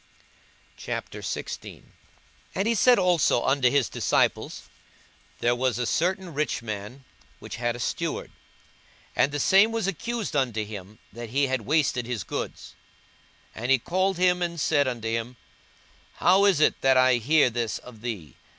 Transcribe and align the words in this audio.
42:016:001 0.79 1.83
And 2.55 2.67
he 2.67 2.73
said 2.73 2.97
also 2.97 3.43
unto 3.43 3.69
his 3.69 3.87
disciples, 3.87 4.63
There 5.41 5.53
was 5.53 5.77
a 5.77 5.85
certain 5.85 6.33
rich 6.33 6.63
man, 6.63 7.03
which 7.37 7.57
had 7.57 7.75
a 7.75 7.79
steward; 7.79 8.31
and 9.15 9.31
the 9.31 9.37
same 9.39 9.71
was 9.71 9.85
accused 9.85 10.35
unto 10.35 10.65
him 10.65 10.97
that 11.13 11.29
he 11.29 11.45
had 11.45 11.61
wasted 11.67 12.07
his 12.07 12.23
goods. 12.23 12.73
42:016:002 13.55 13.61
And 13.61 13.71
he 13.73 13.77
called 13.77 14.17
him, 14.17 14.41
and 14.41 14.59
said 14.59 14.87
unto 14.87 15.07
him, 15.07 15.37
How 16.15 16.45
is 16.45 16.59
it 16.59 16.81
that 16.81 16.97
I 16.97 17.17
hear 17.17 17.51
this 17.51 17.77
of 17.77 18.01
thee? 18.01 18.35